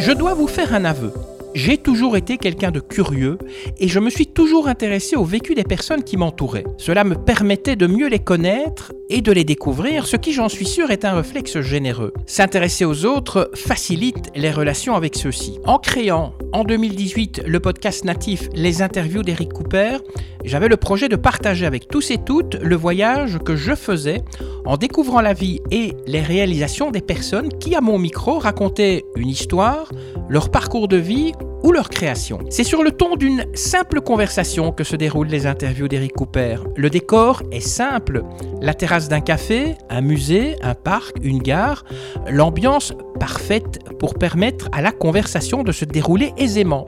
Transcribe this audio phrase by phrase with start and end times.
[0.00, 1.12] Je dois vous faire un aveu.
[1.54, 3.36] J'ai toujours été quelqu'un de curieux
[3.78, 6.64] et je me suis toujours intéressé au vécu des personnes qui m'entouraient.
[6.76, 10.66] Cela me permettait de mieux les connaître et de les découvrir, ce qui j'en suis
[10.66, 12.12] sûr est un réflexe généreux.
[12.26, 15.58] S'intéresser aux autres facilite les relations avec ceux-ci.
[15.64, 19.98] En créant en 2018 le podcast natif Les interviews d'Eric Cooper,
[20.44, 24.22] j'avais le projet de partager avec tous et toutes le voyage que je faisais
[24.64, 29.28] en découvrant la vie et les réalisations des personnes qui, à mon micro, racontaient une
[29.28, 29.90] histoire,
[30.28, 32.38] leur parcours de vie ou leur création.
[32.50, 36.56] C'est sur le ton d'une simple conversation que se déroulent les interviews d'Eric Cooper.
[36.76, 38.22] Le décor est simple.
[38.60, 41.84] La terrasse d'un café, un musée, un parc, une gare,
[42.28, 46.86] l'ambiance parfaite pour permettre à la conversation de se dérouler aisément.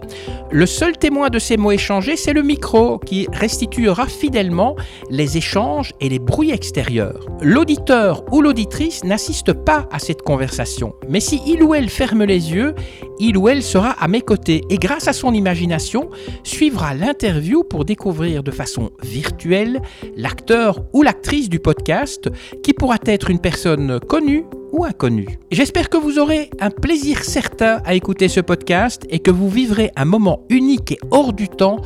[0.50, 4.76] Le seul témoin de ces mots échangés, c'est le micro qui restituera fidèlement
[5.10, 7.26] les échanges et les bruits extérieurs.
[7.40, 12.52] L'auditeur ou l'auditrice n'assiste pas à cette conversation, mais si il ou elle ferme les
[12.52, 12.74] yeux,
[13.20, 16.10] il ou elle sera à mes côtés et grâce à son imagination
[16.42, 19.80] suivra l'interview pour découvrir de façon virtuelle
[20.16, 22.28] l'acteur ou l'actrice du podcast
[22.62, 25.38] qui pourra être une personne connue ou inconnue.
[25.50, 29.90] J'espère que vous aurez un plaisir certain à écouter ce podcast et que vous vivrez
[29.96, 31.80] un moment unique et hors du temps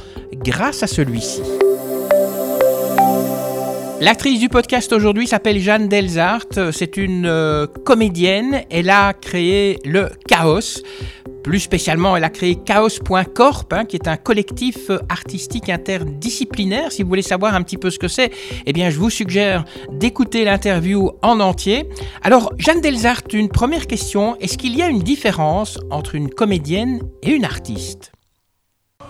[0.44, 1.42] grâce à celui-ci.
[4.00, 6.46] L'actrice du podcast aujourd'hui s'appelle Jeanne Delzart.
[6.72, 8.64] C'est une euh, comédienne.
[8.68, 10.82] Elle a créé le Chaos.
[11.44, 16.90] Plus spécialement, elle a créé Chaos.corp, hein, qui est un collectif artistique interdisciplinaire.
[16.90, 18.32] Si vous voulez savoir un petit peu ce que c'est,
[18.66, 21.88] eh bien, je vous suggère d'écouter l'interview en entier.
[22.22, 24.36] Alors, Jeanne Delzart, une première question.
[24.40, 28.10] Est-ce qu'il y a une différence entre une comédienne et une artiste?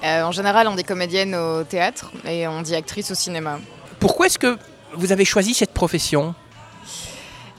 [0.05, 3.59] Euh, en général, on dit comédienne au théâtre et on dit actrice au cinéma.
[3.99, 4.59] Pourquoi est-ce que
[4.97, 6.35] vous avez choisi cette profession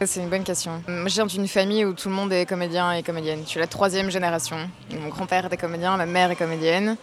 [0.04, 0.82] C'est une bonne question.
[0.88, 3.42] Moi, je viens d'une famille où tout le monde est comédien et comédienne.
[3.44, 4.58] Je suis la troisième génération.
[5.00, 6.98] Mon grand-père était comédien, ma mère est comédienne.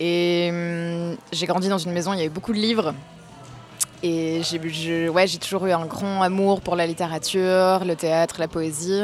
[0.00, 2.94] Et hum, j'ai grandi dans une maison, il y avait beaucoup de livres.
[4.02, 9.02] Et j'ai toujours eu un grand amour pour la littérature, le théâtre, la poésie.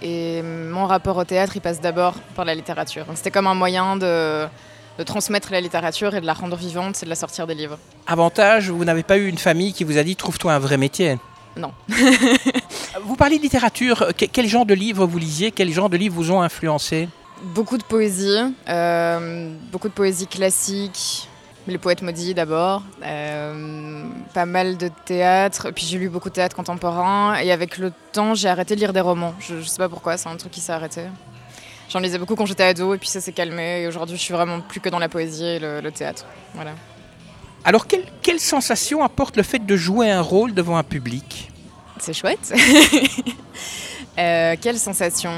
[0.00, 3.06] Et hum, mon rapport au théâtre, il passe d'abord par la littérature.
[3.14, 4.46] C'était comme un moyen de,
[4.98, 7.78] de transmettre la littérature et de la rendre vivante, c'est de la sortir des livres.
[8.06, 11.18] Avantage, vous n'avez pas eu une famille qui vous a dit trouve-toi un vrai métier.
[11.56, 11.72] Non.
[13.04, 14.06] vous parlez de littérature.
[14.16, 17.08] Que- Quel genre de livres vous lisiez Quel genre de livres vous ont influencé?
[17.42, 18.36] Beaucoup de poésie,
[18.68, 21.28] euh, beaucoup de poésie classique,
[21.68, 24.04] les poètes maudits d'abord, euh,
[24.34, 28.34] pas mal de théâtre, puis j'ai lu beaucoup de théâtre contemporain, et avec le temps
[28.34, 30.60] j'ai arrêté de lire des romans, je, je sais pas pourquoi, c'est un truc qui
[30.60, 31.02] s'est arrêté.
[31.88, 34.34] J'en lisais beaucoup quand j'étais ado, et puis ça s'est calmé, et aujourd'hui je suis
[34.34, 36.26] vraiment plus que dans la poésie et le, le théâtre.
[36.54, 36.72] Voilà.
[37.64, 41.50] Alors, quelle, quelle sensation apporte le fait de jouer un rôle devant un public?
[41.98, 42.54] C'est chouette.
[44.18, 45.30] Euh, quelle sensation?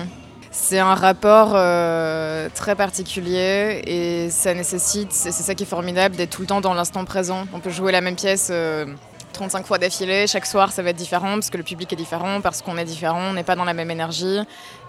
[0.51, 6.31] C'est un rapport euh, très particulier et ça nécessite, c'est ça qui est formidable, d'être
[6.31, 7.45] tout le temps dans l'instant présent.
[7.53, 8.87] On peut jouer la même pièce euh,
[9.35, 12.41] 35 fois d'affilée, chaque soir ça va être différent parce que le public est différent,
[12.41, 14.39] parce qu'on est différent, on n'est pas dans la même énergie.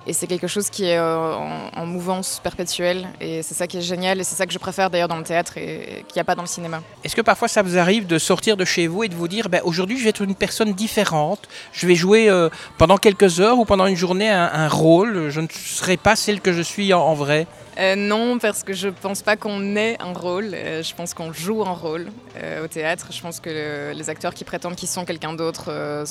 [0.08, 3.78] Et c'est quelque chose qui est euh, en, en mouvance perpétuelle et c'est ça qui
[3.78, 6.16] est génial et c'est ça que je préfère d'ailleurs dans le théâtre et, et qu'il
[6.16, 6.82] n'y a pas dans le cinéma.
[7.04, 9.48] Est-ce que parfois ça vous arrive de sortir de chez vous et de vous dire
[9.48, 13.60] ben, aujourd'hui je vais être une personne différente, je vais jouer euh, pendant quelques heures
[13.60, 16.94] ou pendant une journée un, un rôle, je ne serai pas celle que je suis
[16.96, 17.46] en, en vrai
[17.78, 20.52] Euh, non, parce que je pense pas qu'on ait un rôle.
[20.54, 22.08] Euh, je pense qu'on joue un rôle
[22.38, 23.08] euh, au théâtre.
[23.12, 26.06] Je pense que le- les acteurs qui prétendent qu'ils sont quelqu'un d'autre, euh,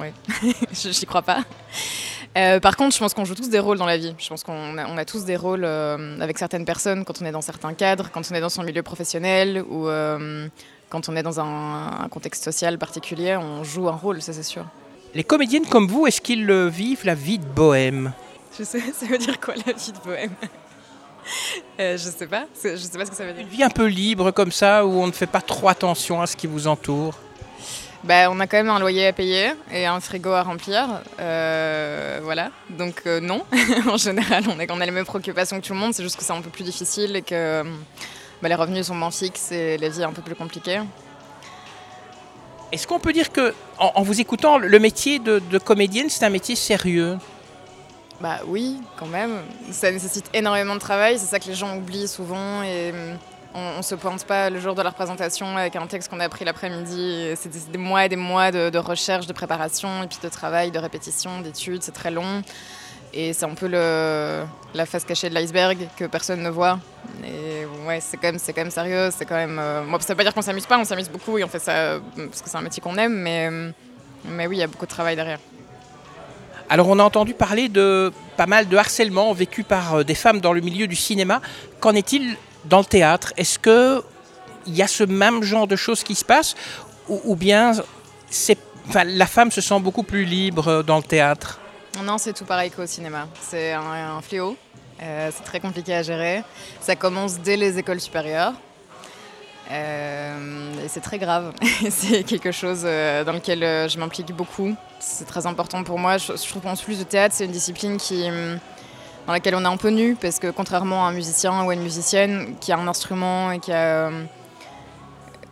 [0.00, 0.12] ouais,
[0.72, 1.40] Je- j'y crois pas.
[2.36, 4.14] Euh, par contre, je pense qu'on joue tous des rôles dans la vie.
[4.18, 7.26] Je pense qu'on a, on a tous des rôles euh, avec certaines personnes quand on
[7.26, 10.48] est dans certains cadres, quand on est dans son milieu professionnel ou euh,
[10.88, 13.36] quand on est dans un, un contexte social particulier.
[13.36, 14.64] On joue un rôle, ça c'est sûr.
[15.14, 18.12] Les comédiennes comme vous, est-ce qu'ils vivent la vie de bohème?
[18.58, 20.32] Je sais, ça veut dire quoi la vie de bohème?
[21.80, 22.46] Euh, Je sais pas.
[22.62, 23.42] Je sais pas ce que ça veut dire.
[23.42, 26.26] Une vie un peu libre comme ça, où on ne fait pas trop attention à
[26.26, 27.14] ce qui vous entoure?
[28.04, 31.00] Bah, on a quand même un loyer à payer et un frigo à remplir.
[31.20, 32.50] euh, voilà.
[32.70, 33.44] Donc, euh, non.
[33.88, 35.94] en général, on, est, on a les mêmes préoccupations que tout le monde.
[35.94, 37.62] C'est juste que c'est un peu plus difficile et que
[38.42, 40.80] bah, les revenus sont moins fixes et la vie est un peu plus compliquée.
[42.72, 46.24] Est-ce qu'on peut dire que, en, en vous écoutant, le métier de, de comédienne, c'est
[46.24, 47.18] un métier sérieux?
[48.20, 49.42] Bah oui, quand même.
[49.70, 51.18] Ça nécessite énormément de travail.
[51.20, 52.62] C'est ça que les gens oublient souvent.
[52.64, 52.92] Et
[53.54, 56.24] on, on se pointe pas le jour de la représentation avec un texte qu'on a
[56.24, 57.28] appris l'après-midi.
[57.36, 60.78] C'est des, mois et des mois de, recherche, de préparation, et puis de travail, de
[60.78, 61.82] répétition, d'études.
[61.82, 62.42] C'est très long.
[63.14, 66.78] Et c'est un peu la face cachée de l'iceberg que personne ne voit.
[67.24, 69.10] Et ouais, c'est quand même, quand même sérieux.
[69.16, 69.58] C'est quand même.
[69.58, 70.78] euh, veut pas dire qu'on s'amuse pas.
[70.78, 73.14] On s'amuse beaucoup et on fait euh, parce que c'est un métier qu'on aime.
[73.14, 73.70] Mais, euh,
[74.24, 75.38] mais oui, il y a beaucoup de travail derrière.
[76.70, 80.54] Alors on a entendu parler de pas mal de harcèlement vécu par des femmes dans
[80.54, 81.42] le milieu du cinéma.
[81.80, 84.02] Qu'en est-il dans le théâtre Est-ce que
[84.66, 86.54] il y a ce même genre de choses qui se passent
[87.08, 87.72] ou, bien
[89.04, 91.60] la femme se sent beaucoup plus libre euh, dans le théâtre?
[92.02, 93.28] Non, c'est tout pareil qu'au cinéma.
[93.40, 94.56] C'est un, fléau.
[95.02, 96.42] Euh, c'est très compliqué à gérer.
[96.80, 98.54] Ça commence dès les écoles supérieures.
[99.70, 101.52] Euh, et c'est très grave.
[101.90, 103.60] c'est quelque chose dans lequel
[103.90, 104.74] je m'implique beaucoup.
[105.00, 106.18] C'est très important pour moi.
[106.18, 108.26] Je, trouve qu'en plus de théâtre, c'est une discipline qui,
[109.26, 111.74] dans laquelle on est un peu nu, parce que contrairement à un musicien ou à
[111.74, 114.10] une musicienne qui a un instrument et qui a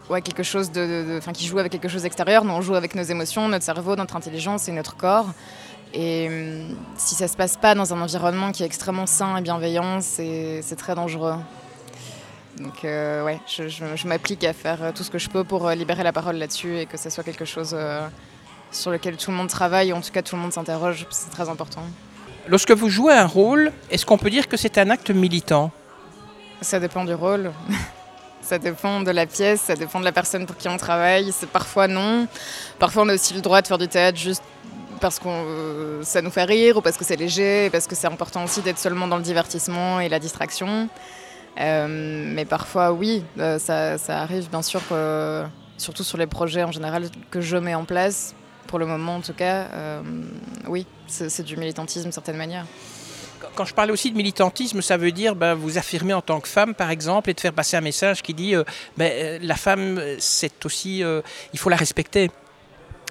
[0.08, 3.02] ouais, quelque chose de, qui joue avec quelque chose d'extérieur, nous on joue avec nos
[3.02, 5.28] émotions, notre cerveau, notre intelligence et notre corps.
[5.93, 6.28] Et
[6.96, 10.76] si ça se passe pas dans un environnement qui est extrêmement sain et bienveillant, c'est
[10.76, 11.34] très dangereux.
[12.58, 15.75] Donc euh, ouais, je, m'applique à faire euh, tout ce que je peux pour euh,
[15.75, 17.75] libérer la parole là-dessus et que ce soit quelque chose
[18.70, 21.31] sur lequel tout le monde travaille, ou en tout cas tout le monde s'interroge, c'est
[21.31, 21.82] très important.
[22.50, 25.70] Lorsque vous jouez un rôle, est-ce qu'on peut dire que c'est un acte militant?
[26.61, 27.52] Ça dépend du rôle.
[28.43, 31.31] ça dépend de la pièce, ça dépend de la personne pour qui on travaille.
[31.31, 32.26] C'est parfois non.
[32.81, 34.43] Parfois on a aussi le droit de faire du théâtre juste
[35.00, 38.43] parce que ça nous fait rire ou parce que c'est léger, parce que c'est important
[38.43, 40.88] aussi d'être seulement dans le divertissement et la distraction.
[41.61, 41.87] Euh,
[42.35, 44.82] mais parfois, oui, euh, ça, arrive bien sûr,
[45.79, 48.35] surtout sur les projets en général que je mets en place,
[48.70, 50.00] pour le moment en tout cas, euh,
[50.69, 52.64] oui, c'est du militantisme d'une certaine manière.
[53.56, 56.49] Quand je parle aussi de militantisme, ça veut dire ben, vous affirmer en tant que
[56.49, 58.55] femme, par exemple, et de faire passer un message qui dit
[58.96, 61.02] ben, la femme, c'est aussi,
[61.52, 62.31] il faut la respecter.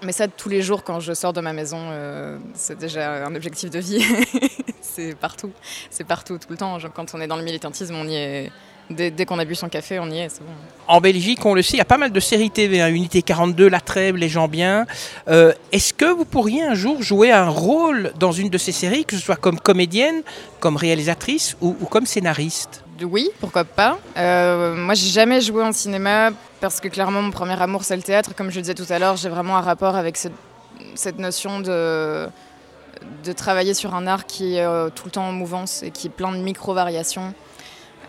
[0.03, 3.35] Mais ça, tous les jours, quand je sors de ma maison, euh, c'est déjà un
[3.35, 4.05] objectif de vie.
[4.81, 5.51] c'est partout.
[5.89, 6.77] C'est partout, tout le temps.
[6.93, 8.51] quand on est dans le militantisme, on y est.
[8.89, 10.51] Dès, qu'on a bu son café, on y est, c'est bon.
[10.87, 13.21] En Belgique, on le sait, il y a pas mal de séries TV, hein, Unité
[13.21, 14.87] 42, La Trêve, Les gens bien.
[15.27, 19.05] Euh, est-ce que vous pourriez un jour jouer un rôle dans une de ces séries,
[19.05, 20.23] que ce soit comme comédienne,
[20.59, 22.83] comme réalisatrice ou comme scénariste?
[23.05, 23.99] Oui, pourquoi pas.
[24.17, 28.01] Euh, moi, j'ai jamais joué en cinéma parce que clairement, mon premier amour, c'est le
[28.01, 28.33] théâtre.
[28.35, 32.27] Comme je le disais tout à l'heure, j'ai vraiment un rapport avec cette notion de,
[33.23, 36.07] de travailler sur un art qui est euh, tout le temps en mouvance et qui
[36.07, 37.33] est plein de micro-variations.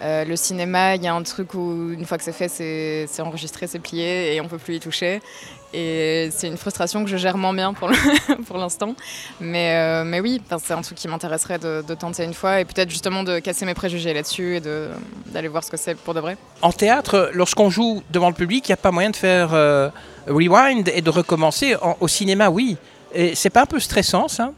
[0.03, 3.23] Euh, le cinéma, il y a un truc où une fois que c'est fait, c'est
[3.23, 5.21] enregistré, c'est plié et on peut plus y toucher.
[5.73, 7.91] Et c'est une frustration que je gère moins bien pour
[8.59, 8.95] l'instant.
[9.41, 12.91] Mais, euh, mais oui, c'est un truc qui m'intéresserait de, tenter une fois et peut-être
[12.91, 14.61] justement de casser mes préjugés là-dessus et
[15.27, 16.37] d'aller voir ce que c'est pour de vrai.
[16.63, 19.91] En théâtre, lorsqu'on joue devant le public, il n'y a pas moyen de faire euh,
[20.27, 21.77] rewind et de recommencer.
[22.01, 22.77] au cinéma, oui.
[23.13, 24.53] Et c'est pas un peu stressant ça?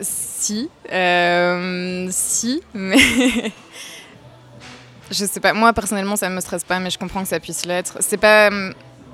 [0.00, 0.68] Si.
[2.10, 2.96] si, mais.
[5.12, 5.52] Je sais pas.
[5.52, 7.98] Moi, personnellement, ça me stresse pas, mais je comprends que ça puisse l'être.
[8.00, 8.50] C'est pas.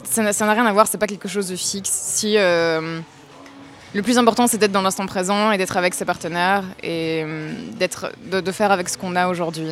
[0.05, 1.91] Ça n'a rien à voir, c'est pas quelque chose de fixe.
[1.91, 2.39] Si.
[2.39, 3.01] Euh,
[3.95, 7.53] le plus important, c'est d'être dans l'instant présent et d'être avec ses partenaires et euh,
[7.79, 9.71] d'être, de, faire avec ce qu'on a aujourd'hui.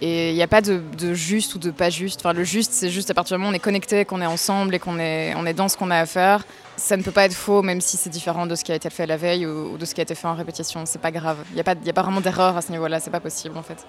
[0.00, 0.80] Et il n'y a pas de,
[1.12, 2.20] juste ou de pas juste.
[2.20, 4.26] Enfin, le juste, c'est juste à partir du moment où on est connecté, qu'on est
[4.26, 6.44] ensemble et qu'on est, on est dans ce qu'on a à faire.
[6.76, 8.90] Ça ne peut pas être faux, même si c'est différent de ce qui a été
[8.90, 10.84] fait la veille ou, de ce qui a été fait en répétition.
[10.86, 11.36] C'est pas grave.
[11.50, 12.98] Il n'y a, pas, a pas vraiment d'erreur à ce niveau-là.
[12.98, 13.86] C'est pas possible, en fait.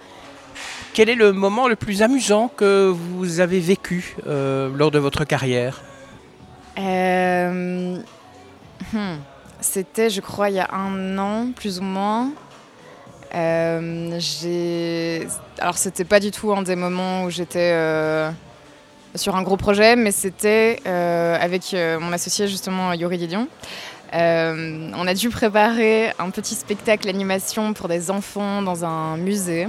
[0.95, 5.25] Quel est le moment le plus amusant que vous avez vécu euh, lors de votre
[5.25, 5.81] carrière?
[6.79, 7.97] Euh,
[8.93, 9.15] hmm,
[9.59, 12.31] C'était, je crois, il y a un an, plus ou moins.
[13.33, 14.17] Euh,
[15.59, 17.75] Alors, c'était pas du tout un des moments où j'étais
[19.15, 23.49] sur un gros projet, mais c'était avec mon associé, justement, Yuri Didion.
[24.13, 29.67] on a dû préparer un petit spectacle animation pour des enfants dans un musée.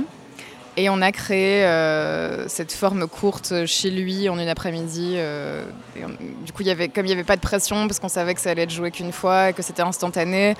[0.78, 5.14] Et on a créé euh, cette forme courte chez lui en une après-midi.
[5.16, 5.64] Euh,
[6.44, 8.40] du coup, y avait, comme il n'y avait pas de pression, parce qu'on savait que
[8.40, 10.54] ça allait être joué qu'une fois, que c'était instantané,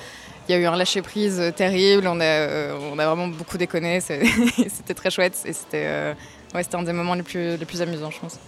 [0.49, 2.06] il y a eu un lâcher-prise terrible.
[2.06, 4.00] On a, euh, on a vraiment beaucoup déconné.
[4.00, 5.38] C'était très chouette.
[5.44, 6.14] Et c'était
[6.54, 8.38] ouais, un des moments les plus, les plus amusants, je pense.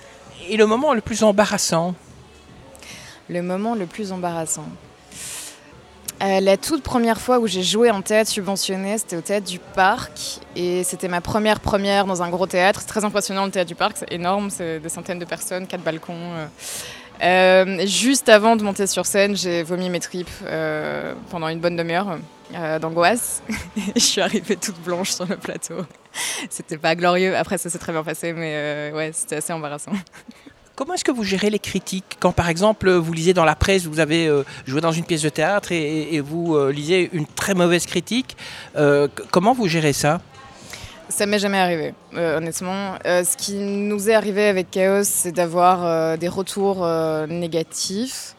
[0.48, 1.94] Et le moment le plus embarrassant?
[3.28, 4.68] Le moment le plus embarrassant.
[6.20, 9.58] Euh, la toute première fois où j'ai joué en théâtre subventionné, c'était au théâtre du
[9.58, 10.40] Parc.
[10.56, 12.84] Et c'était ma première première dans un gros théâtre.
[12.86, 16.14] Très impressionnant le théâtre du Parc, c'est énorme, c'est des centaines de personnes, quatre balcons.
[16.14, 16.46] Euh.
[17.20, 20.30] Euh, juste avant de monter sur scène, j'ai vomi mes tripes
[21.30, 22.18] pendant une bonne demi-heure
[22.80, 23.42] d'angoisse.
[23.96, 25.84] je suis arrivée toute blanche sur le plateau.
[26.50, 27.36] C'était pas glorieux.
[27.36, 29.92] Après, ça s'est très bien passé, mais ouais, c'était assez embarrassant.
[30.78, 33.86] Comment est-ce que vous gérez les critiques Quand par exemple vous lisez dans la presse,
[33.86, 37.54] vous avez euh, joué dans une pièce de théâtre et, vous euh, lisez une très
[37.54, 38.36] mauvaise critique,
[38.76, 40.20] euh, comment vous gérez ça?
[41.08, 42.94] Ça m'est jamais arrivé, honnêtement.
[43.04, 46.86] ce qui nous est arrivé avec Chaos, c'est d'avoir des retours
[47.26, 48.36] négatifs.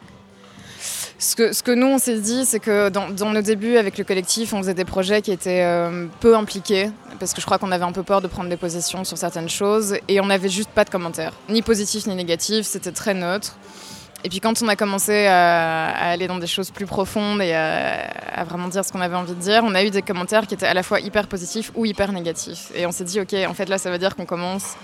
[1.20, 4.54] Ce que, nous, on s'est dit, c'est que dans, dans, nos débuts avec le collectif,
[4.54, 7.84] on faisait des projets qui étaient euh, peu impliqués, parce que je crois qu'on avait
[7.84, 10.84] un peu peur de prendre des positions sur certaines choses, et on n'avait juste pas
[10.84, 13.56] de commentaires, ni positifs ni négatifs, c'était très neutre.
[14.24, 18.44] Et puis quand on a commencé à, aller dans des choses plus profondes et à
[18.44, 20.66] vraiment dire ce qu'on avait envie de dire, on a eu des commentaires qui étaient
[20.66, 22.70] à la fois hyper positifs ou hyper négatifs.
[22.74, 24.76] Et on s'est dit, ok, en fait là, ça veut dire qu'on commence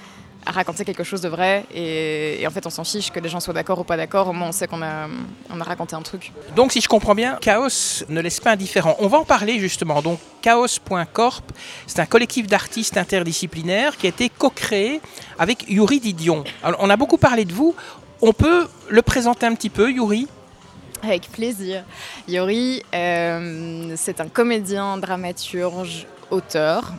[0.46, 3.28] à raconter quelque chose de vrai et, et en fait on s'en fiche que les
[3.28, 5.08] gens soient d'accord ou pas d'accord, au moins on sait qu'on a,
[5.50, 6.32] on a raconté un truc.
[6.54, 8.96] Donc si je comprends bien, Chaos ne laisse pas indifférent.
[9.00, 10.00] On va en parler justement.
[10.02, 11.52] Donc Chaos.corp,
[11.86, 15.00] c'est un collectif d'artistes interdisciplinaires qui a été co-créé
[15.38, 16.44] avec Yuri Didion.
[16.62, 17.74] Alors, on a beaucoup parlé de vous.
[18.22, 20.28] On peut le présenter un petit peu, Yuri?
[21.02, 21.82] Avec plaisir.
[22.28, 26.92] Yuri, euh, c'est un comédien, dramaturge, auteur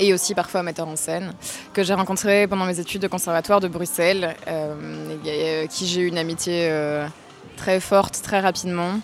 [0.00, 1.32] et aussi parfois metteur en scène,
[1.72, 6.06] que j'ai rencontré pendant mes études de conservatoire de Bruxelles, euh, et, qui j'ai eu
[6.08, 7.06] une amitié euh,
[7.56, 8.98] très forte très rapidement.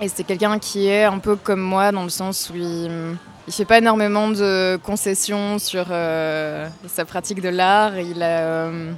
[0.00, 3.16] Et c'est quelqu'un qui est un peu comme moi dans le sens où il ne
[3.50, 7.98] fait pas énormément de concessions sur euh, sa pratique de l'art.
[7.98, 8.92] Il a euh,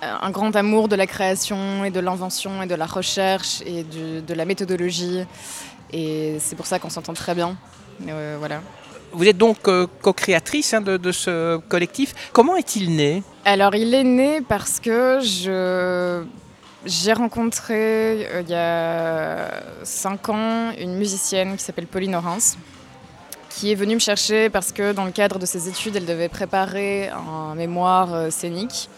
[0.00, 4.34] un grand amour de la création et de l'invention et de la recherche et de
[4.34, 5.26] la méthodologie.
[5.92, 7.56] Et c'est pour ça qu'on s'entend très bien.
[8.08, 8.60] Euh, voilà.
[9.16, 12.12] Vous êtes donc euh, co-créatrice hein, de, ce collectif.
[12.34, 13.22] Comment est-il né?
[13.46, 15.20] Alors, il est né parce que
[16.84, 19.48] j'ai rencontré euh, il y a
[19.84, 22.58] 5 ans une musicienne qui s'appelle Pauline Orens,
[23.48, 26.28] qui est venue me chercher parce que dans le cadre de ses études, elle devait
[26.28, 28.90] préparer un mémoire euh, scénique.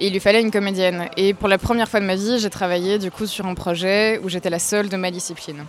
[0.00, 1.08] Et il lui fallait une comédienne.
[1.16, 4.18] Et pour la première fois de ma vie, j'ai travaillé du coup sur un projet
[4.24, 5.64] où j'étais la seule de ma discipline.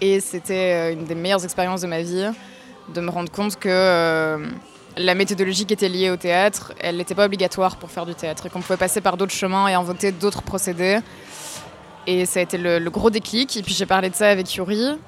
[0.00, 2.30] Et c'était une des meilleures expériences de ma vie
[2.94, 4.46] de me rendre compte que euh,
[4.96, 8.46] la méthodologie qui était liée au théâtre, elle n'était pas obligatoire pour faire du théâtre
[8.46, 10.98] et qu'on pouvait passer par d'autres chemins et inventer d'autres procédés.
[12.06, 13.56] Et ça a été le, gros déclic.
[13.56, 14.98] Et puis j'ai parlé de ça avec Yuri.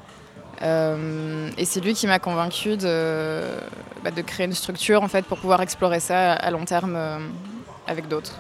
[0.63, 3.43] Euh, et c'est lui qui m'a convaincu de,
[4.05, 7.19] bah, de, créer une structure en fait, pour pouvoir explorer ça à long terme euh,
[7.89, 8.39] avec d'autres.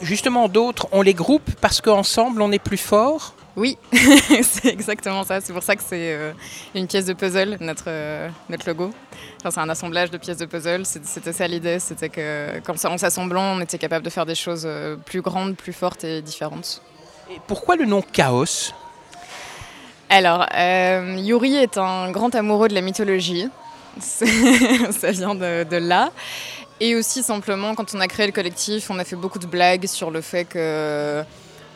[0.00, 3.76] Justement, d'autres, on les groupe parce qu'ensemble, on est plus fort oui,
[4.42, 5.40] c'est exactement ça.
[5.40, 6.32] C'est pour ça que c'est euh,
[6.74, 8.92] une pièce de puzzle, notre, euh, notre logo.
[9.40, 10.86] Enfin, c'est un assemblage de pièces de puzzle.
[10.86, 11.78] C'était ça l'idée.
[11.78, 15.20] C'était que, comme ça, en s'assemblant, on était capable de faire des choses euh, plus
[15.20, 16.80] grandes, plus fortes et différentes.
[17.30, 18.72] Et pourquoi le nom Chaos?
[20.08, 23.48] Alors, euh, Yuri est un grand amoureux de la mythologie.
[24.00, 26.10] ça vient de, de là.
[26.80, 29.86] Et aussi, simplement, quand on a créé le collectif, on a fait beaucoup de blagues
[29.86, 31.22] sur le fait que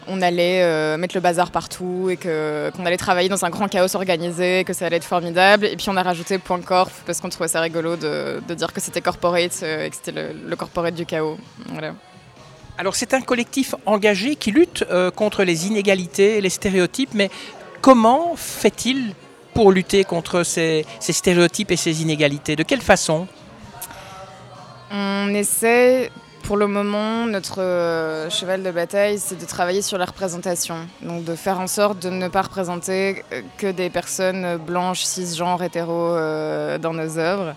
[0.09, 3.69] on allait euh, mettre le bazar partout et que, qu'on allait travailler dans un grand
[3.69, 5.67] chaos organisé, que ça allait être formidable.
[5.67, 8.73] Et puis on a rajouté point corp parce qu'on trouvait ça rigolo de, de dire
[8.73, 11.39] que c'était corporate euh, et que c'était le, le, corporate du chaos.
[11.71, 11.95] Voilà.
[12.79, 17.31] Alors c'est un collectif engagé qui lutte euh, contre les inégalités les stéréotypes, mais
[17.81, 19.15] comment fait-il
[19.55, 22.57] pour lutter contre ces, ces stéréotypes et ces inégalités?
[22.57, 23.27] De quelle façon?
[24.91, 26.11] On essaie
[26.47, 30.77] pour le moment, notre euh, cheval de bataille, c'est de travailler sur la représentation.
[31.03, 33.25] Donc de faire en sorte de ne pas représenter
[33.59, 37.55] que des personnes blanches, cisgenres, hétéros euh, dans nos œuvres.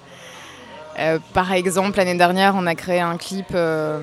[0.98, 4.00] Euh, par exemple, l'année dernière, on a créé un clip euh,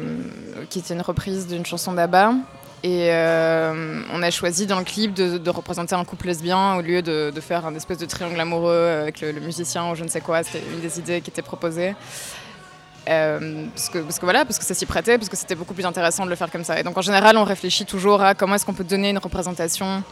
[0.71, 2.35] qui était une reprise d'une chanson d'Abba.
[2.83, 7.03] Et euh, on a choisi dans le clip de, représenter un couple lesbien au lieu
[7.03, 10.45] de, faire un espèce de triangle amoureux avec le musicien ou je ne sais quoi.
[10.45, 11.95] C'était une des idées qui était proposée.
[13.09, 15.75] Euh, parce, que, parce que voilà, parce que ça s'y prêtait, parce que c'était beaucoup
[15.75, 16.79] plus intéressant de le faire comme ça.
[16.79, 20.03] Et donc en général, on réfléchit toujours à comment est-ce qu'on peut donner une représentation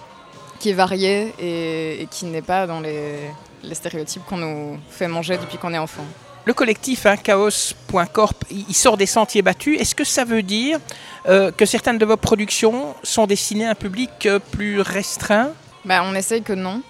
[0.61, 3.31] qui est variée et, et qui n'est pas dans les,
[3.63, 6.05] les stéréotypes qu'on nous fait manger depuis qu'on est enfant.
[6.47, 9.81] Le collectif hein, chaos.corp, il sort des sentiers battus.
[9.81, 10.79] Est-ce que ça veut dire
[11.27, 15.51] euh, que certaines de vos productions sont destinées à un public euh, plus restreint?
[15.87, 16.83] Bah, On essaye que non.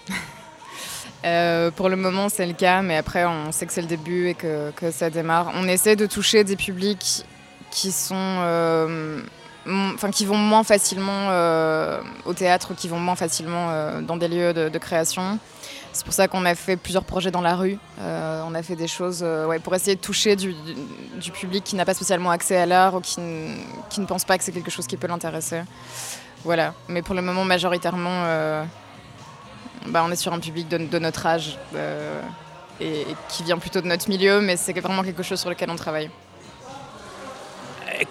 [1.25, 4.29] Euh, pour le moment, c'est le cas, mais après, on sait que c'est le début
[4.29, 5.51] et que, ça démarre.
[5.55, 7.23] On essaie de toucher des publics
[7.71, 9.19] qui sont, euh,
[10.11, 14.77] qui vont moins facilement euh, au théâtre, qui vont moins facilement dans des lieux de,
[14.77, 15.39] création.
[15.93, 17.79] C'est pour ça qu'on a fait plusieurs projets dans la rue.
[17.97, 19.25] On a fait des choses
[19.63, 20.53] pour essayer de toucher du,
[21.33, 24.51] public qui n'a pas spécialement accès à l'art ou qui, ne pense pas que c'est
[24.51, 25.61] quelque chose qui peut l'intéresser.
[26.43, 26.75] Voilà.
[26.87, 28.67] Mais pour le moment, majoritairement
[29.87, 32.21] bah, on est sur un public de, notre âge euh,
[32.79, 35.75] et, qui vient plutôt de notre milieu, mais c'est vraiment quelque chose sur lequel on
[35.75, 36.09] travaille.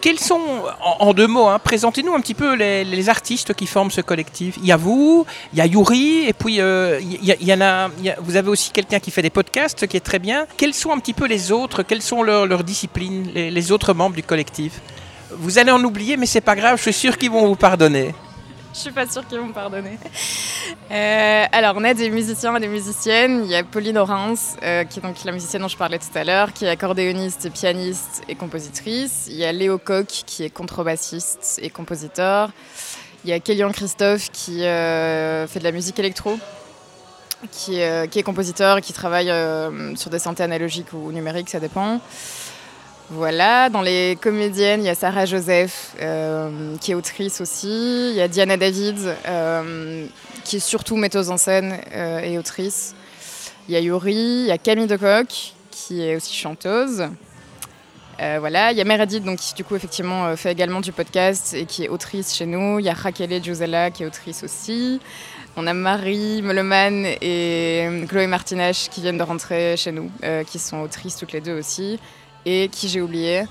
[0.00, 0.40] Quels sont,
[0.80, 4.54] en, deux mots, hein, présentez-nous un petit peu les, artistes qui forment ce collectif.
[4.58, 7.90] Il y a vous, il y a Yuri, et puis euh, il, y, en a,
[8.18, 10.46] vous avez aussi quelqu'un qui fait des podcasts, qui est très bien.
[10.56, 13.92] Quels sont un petit peu les autres Quelles sont leurs, leurs disciplines, les, les autres
[13.92, 14.80] membres du collectif?
[15.32, 18.14] Vous allez en oublier, mais c'est pas grave, je suis sûr qu'ils vont vous pardonner.
[18.74, 19.98] Je suis pas sûre qu'ils vont me pardonner.
[20.90, 23.42] Euh, alors, on a des musiciens et des musiciennes.
[23.44, 26.18] Il y a Pauline Orens, euh, qui est donc la musicienne dont je parlais tout
[26.18, 29.26] à l'heure, qui est accordéoniste, pianiste et compositrice.
[29.28, 32.50] Il y a Léo Koch, qui est contrebassiste et compositeur.
[33.24, 36.36] Il y a Kélian Christophe, qui euh, fait de la musique électro,
[37.52, 39.32] qui est compositeur et qui travaille
[39.96, 42.00] sur des synthés analogiques ou numériques, ça dépend.
[43.10, 48.08] Voilà, dans les comédiennes, il y a Sarah Joseph, euh, qui est autrice aussi.
[48.10, 48.96] Il y a Diana David,
[49.28, 50.06] euh,
[50.42, 52.94] qui est surtout metteuse en scène euh, et autrice.
[53.68, 57.04] Il y a Yuri, il y a Camille Decoq, qui est aussi chanteuse.
[58.18, 61.66] voilà, il y a Meredith, donc, qui du coup effectivement fait également du podcast et
[61.66, 62.78] qui est autrice chez nous.
[62.78, 64.98] Il y a Raquel Giusella, qui est autrice aussi.
[65.56, 70.10] On a Marie Moloman et Chloé Martinage qui viennent de rentrer chez nous,
[70.46, 71.98] qui sont autrices toutes les deux aussi
[72.44, 73.44] et qui j'ai oublié.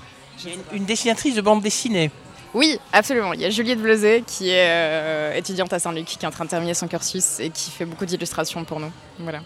[0.72, 2.10] une, dessinatrice de bande dessinée.
[2.54, 3.32] Oui, absolument.
[3.32, 6.44] Il y a Juliette Bleuset qui est euh, étudiante à Saint-Luc, qui est en train
[6.44, 8.92] de terminer son cursus et qui fait beaucoup d'illustrations pour nous.
[9.18, 9.40] Voilà.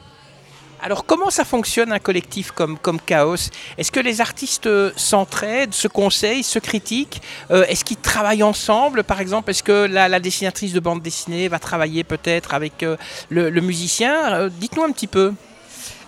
[0.81, 3.51] Alors comment ça fonctionne un collectif comme, comme Chaos?
[3.79, 7.21] Est-ce que les artistes s'entraident, se conseillent, se critiquent?
[7.51, 9.03] Euh, Est-ce qu'ils travaillent ensemble?
[9.03, 12.97] Par exemple Est-ce que la, dessinatrice de bande dessinée va travailler peut-être avec euh,
[13.29, 14.49] le, le, musicien?
[14.49, 15.33] Dites-nous un petit peu.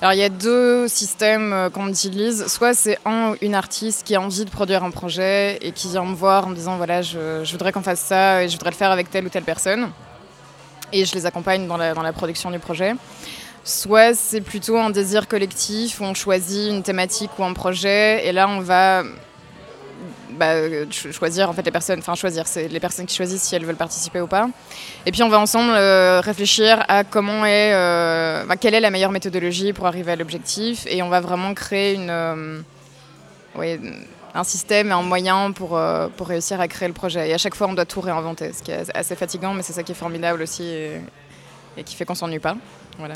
[0.00, 2.46] Alors il y a deux systèmes euh, qu'on utilise.
[2.46, 6.04] Soit c'est un une artiste qui a envie de produire un projet et qui vient
[6.04, 8.76] me voir en me disant voilà je, voudrais qu'on fasse ça et je voudrais le
[8.76, 9.90] faire avec telle ou telle personne.
[10.92, 12.94] Et je les accompagne dans la, dans la production du projet.
[13.62, 18.32] Soit c'est plutôt un désir collectif où on choisit une thématique ou un projet et
[18.32, 19.04] là on va
[20.30, 20.54] bah,
[20.90, 23.76] choisir en fait les personnes, enfin choisir, c'est les personnes qui choisissent si elles veulent
[23.76, 24.48] participer ou pas.
[25.06, 29.12] Et puis on va ensemble euh, réfléchir à comment est, euh, quelle est la meilleure
[29.12, 32.60] méthodologie pour arriver à l'objectif, et on va vraiment créer une, euh,
[34.34, 35.80] un système et un moyen pour,
[36.16, 37.28] pour réussir à créer le projet.
[37.28, 39.72] Et à chaque fois on doit tout réinventer, ce qui est assez fatigant, mais c'est
[39.72, 41.00] ça qui est formidable aussi et,
[41.76, 42.56] et qui fait qu'on s'ennuie pas.
[42.98, 43.14] Voilà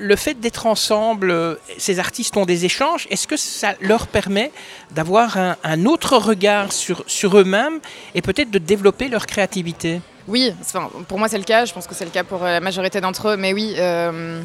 [0.00, 4.50] le fait d'être ensemble, euh, ces artistes ont des échanges, est-ce que ça leur permet
[4.90, 7.04] d'avoir un, autre regard sur,
[7.38, 7.80] eux-mêmes
[8.14, 10.00] et peut-être de développer leur créativité?
[10.26, 12.52] Oui, enfin, pour moi c'est le cas, je pense que c'est le cas pour euh,
[12.52, 13.74] la majorité d'entre eux, mais oui.
[13.78, 14.40] Euh,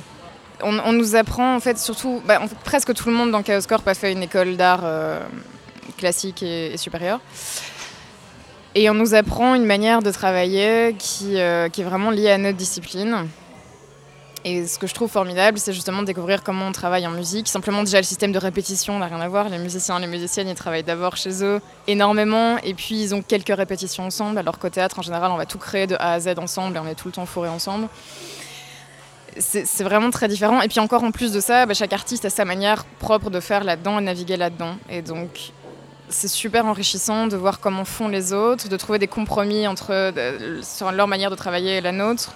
[0.62, 3.94] on, nous apprend en fait surtout, bah, presque tout le monde dans Chaos Corp a
[3.94, 4.86] fait une école d'art
[5.98, 7.20] classique et, supérieure.
[8.74, 13.28] Et on nous apprend une manière de travailler qui est vraiment liée à notre discipline.
[14.48, 17.48] Et ce que je trouve formidable, c'est justement découvrir comment on travaille en musique.
[17.48, 19.50] Simplement, déjà, le système de répétition n'a rien à voir.
[19.50, 23.24] Les musiciens et les musiciennes, ils travaillent d'abord chez eux énormément, et puis ils ont
[23.24, 26.20] quelques répétitions ensemble, alors qu'au théâtre, en général, on va tout créer de A à
[26.20, 27.88] Z ensemble, et on est tout le temps fourré ensemble.
[29.40, 30.62] C'est vraiment très différent.
[30.62, 33.40] Et puis encore en plus de ça, bah, chaque artiste a sa manière propre de
[33.40, 34.76] faire là-dedans et naviguer là-dedans.
[34.92, 35.54] Et donc,
[36.08, 40.62] c'est super enrichissant de voir comment font les autres, de trouver des compromis entre euh,
[40.62, 42.36] sur leur manière de travailler et la nôtre.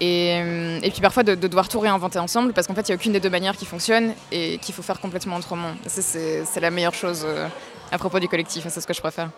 [0.00, 3.12] Et, puis parfois de, devoir tout réinventer ensemble parce qu'en fait il n'y a aucune
[3.12, 5.72] des deux manières qui fonctionne et qu'il faut faire complètement autrement.
[5.86, 7.46] C'est la meilleure chose euh,
[7.90, 9.30] à propos du collectif, c'est ce que je préfère.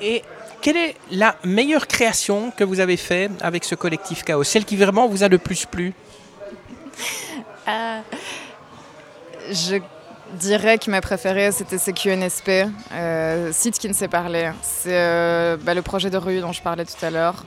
[0.00, 0.22] Et
[0.60, 4.76] quelle est la meilleure création que vous avez faite avec ce collectif Chaos Celle qui
[4.76, 5.92] vraiment vous a le plus plu?
[7.68, 8.00] Euh,
[9.50, 9.76] Je
[10.34, 14.50] dirais que ma préférée, c'était CQNSP, euh, site qui ne sait parler.
[14.62, 17.44] C'est euh, bah, le projet de rue dont je parlais tout à l'heure.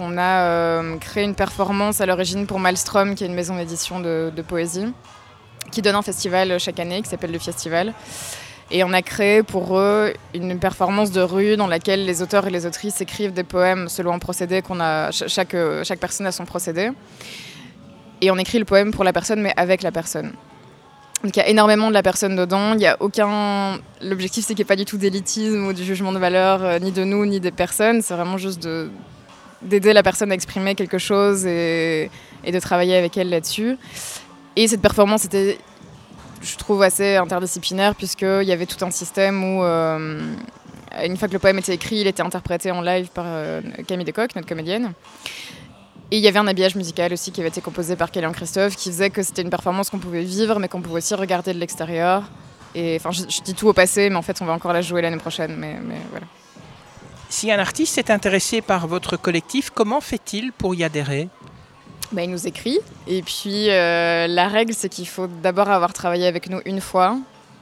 [0.00, 4.00] On a euh, créé une performance à l'origine pour Maelstrom, qui est une maison d'édition
[4.00, 4.92] de, poésie,
[5.70, 7.92] qui donne un festival chaque année qui s'appelle le Festival.
[8.70, 12.50] Et on a créé pour eux une performance de rue dans laquelle les auteurs et
[12.50, 15.10] les autrices écrivent des poèmes selon un procédé qu'on a.
[15.10, 16.90] Chaque, chaque personne a son procédé.
[18.20, 20.32] Et on écrit le poème pour la personne, mais avec la personne.
[21.24, 22.74] Donc il y a énormément de la personne dedans.
[22.74, 23.78] Il y a aucun.
[24.02, 26.78] L'objectif c'est qu'il n'y ait pas du tout d'élitisme ou du jugement de valeur euh,
[26.78, 28.02] ni de nous ni des personnes.
[28.02, 28.90] C'est vraiment juste de
[29.62, 32.10] d'aider la personne à exprimer quelque chose et,
[32.44, 33.76] et de travailler avec elle là-dessus.
[34.54, 35.58] Et cette performance était,
[36.42, 40.20] je trouve, assez interdisciplinaire puisqu'il y avait tout un système où, euh,
[41.04, 44.04] une fois que le poème était écrit, il était interprété en live par euh, Camille
[44.04, 44.92] Decoq, notre comédienne.
[46.10, 48.76] Et il y avait un habillage musical aussi qui avait été composé par Kélian Christophe
[48.76, 51.58] qui faisait que c'était une performance qu'on pouvait vivre mais qu'on pouvait aussi regarder de
[51.58, 52.24] l'extérieur.
[52.74, 55.02] Et enfin, je, dis tout au passé, mais en fait, on va encore la jouer
[55.02, 55.54] l'année prochaine.
[55.56, 56.26] Mais, mais voilà.
[57.28, 61.28] Si un artiste est intéressé par votre collectif, comment fait-il pour y adhérer?
[62.12, 62.78] Bah, Il nous écrit.
[63.06, 67.18] Et puis, euh, la règle, c'est qu'il faut d'abord avoir travaillé avec nous une fois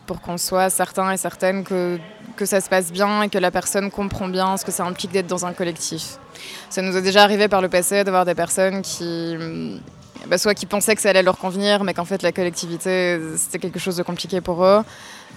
[0.07, 1.99] pour qu'on soit certain et certaine que,
[2.37, 5.11] que ça se passe bien et que la personne comprend bien ce que ça implique
[5.11, 6.18] d'être dans un collectif.
[6.70, 9.37] Ça nous est déjà arrivé par le passé d'avoir des personnes qui
[10.27, 13.59] bah, soit qui pensaient que ça allait leur convenir, mais qu'en fait la collectivité c'était
[13.59, 14.83] quelque chose de compliqué pour eux,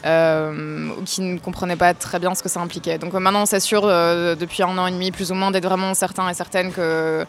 [0.05, 2.97] euh, ou qui ne comprenaient pas très bien ce que ça impliquait.
[2.97, 5.65] Donc euh, maintenant on s'assure euh, depuis un an et demi plus ou moins d'être
[5.65, 7.25] vraiment certain et certaine que,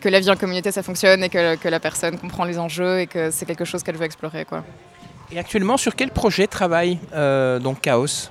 [0.00, 3.00] que la vie en communauté ça fonctionne et que, que la personne comprend les enjeux
[3.00, 4.44] et que c'est quelque chose qu'elle veut explorer.
[4.44, 4.64] Quoi.
[5.32, 6.98] Et actuellement sur quel projet travaille
[7.60, 8.30] donc Chaos?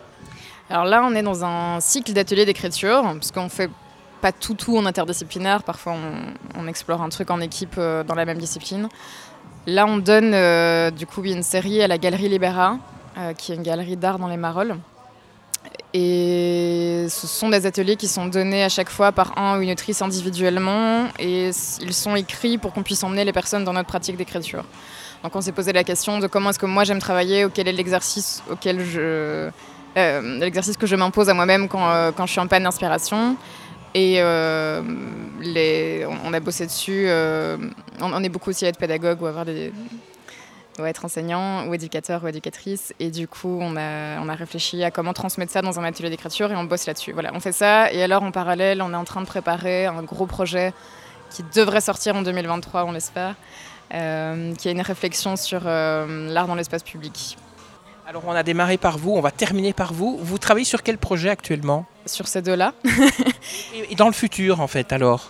[0.69, 3.69] Alors là on est dans un cycle d'ateliers d'écriture, parce qu'on fait
[4.19, 5.63] pas tout tout en interdisciplinaire.
[5.63, 5.95] Parfois,
[6.55, 8.89] on, explore un truc en équipe euh, dans la même discipline.
[9.65, 12.77] Là, on donne euh, du coup une série à la Galerie Libera,
[13.17, 14.77] euh, qui est une galerie d'art dans les Marolles.
[15.93, 19.71] Et ce sont des ateliers qui sont donnés à chaque fois par un ou une
[19.71, 21.49] autrice individuellement, et
[21.81, 24.63] ils sont écrits pour qu'on puisse emmener les personnes dans notre pratique d'écriture.
[25.23, 27.73] Donc, on s'est posé la question de comment est-ce que moi j'aime travailler, quel est
[27.73, 29.49] l'exercice auquel je
[29.95, 33.37] l'exercice que je m'impose à moi-même quand, quand je suis en panne d'inspiration.
[33.95, 34.81] Et euh,
[36.23, 37.05] on, a bossé dessus.
[37.07, 37.57] Euh,
[37.99, 39.71] on, est beaucoup aussi à être pédagogue ou avoir des,
[40.79, 42.93] ou être enseignant ou éducateur ou éducatrice.
[42.99, 46.09] Et du coup, on a, on a réfléchi à comment transmettre ça dans un atelier
[46.09, 47.13] d'écriture et on bosse là-dessus.
[47.13, 47.91] Voilà, on fait ça.
[47.91, 50.73] Et alors, en parallèle, on est en train de préparer un gros projet
[51.31, 53.35] qui devrait sortir en 2023, on l'espère,
[53.93, 57.37] euh, qui est une réflexion sur l'art dans l'espace public.
[58.09, 60.17] Alors on a démarré par vous, on va terminer par vous.
[60.19, 61.85] Vous travaillez sur quel projet actuellement?
[62.07, 62.73] Sur ces deux-là.
[63.87, 65.29] et, dans le futur en fait alors?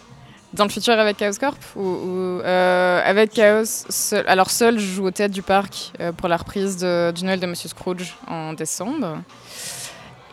[0.53, 5.05] Dans le futur avec Chaos Corp ou, euh, avec Chaos seul, Alors seul, je joue
[5.07, 9.23] au théâtre du parc euh, pour la reprise du Noël de Monsieur Scrooge en décembre.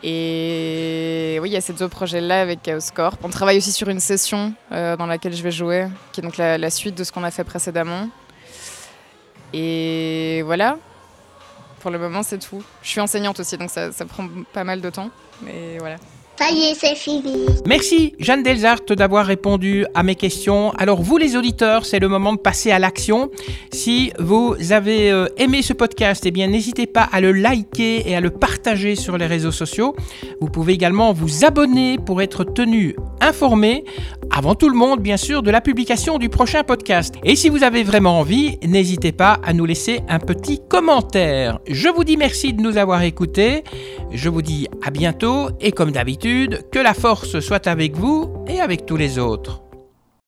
[0.05, 3.19] Et oui, il y a ces deux projets-là avec Chaos Corp.
[3.25, 6.37] On travaille aussi sur une session euh, dans laquelle je vais jouer, qui est donc
[6.37, 8.09] la, la suite de ce qu'on a fait précédemment.
[9.53, 10.79] Et voilà,
[11.87, 12.65] pour le moment, c'est tout.
[12.83, 15.09] Je suis enseignante aussi, donc ça, ça prend pas mal de temps.
[15.43, 15.99] Mais voilà.
[16.39, 17.47] Ça y est, c'est fini.
[17.67, 20.71] Merci Jeanne Delzart d'avoir répondu à mes questions.
[20.73, 23.31] Alors vous les auditeurs, c'est le moment de passer à l'action.
[23.73, 28.15] Si vous avez euh, aimé ce podcast, eh bien n'hésitez pas à le liker et
[28.15, 29.97] à le partager sur les réseaux sociaux.
[30.43, 33.85] Vous pouvez également vous abonner pour être tenu informé
[34.31, 37.15] avant tout le monde bien sûr de la publication du prochain podcast.
[37.25, 41.61] Et si vous avez vraiment envie, n'hésitez pas à nous laisser un petit commentaire.
[41.67, 43.65] Je vous dis merci de nous avoir écoutés.
[44.13, 46.26] Je vous dis à bientôt et comme d'habitude,
[46.73, 49.66] que la force soit avec vous et avec tous les autres.